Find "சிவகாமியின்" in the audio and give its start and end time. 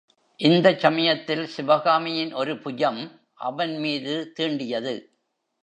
1.47-2.33